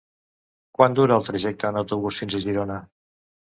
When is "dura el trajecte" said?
1.01-1.71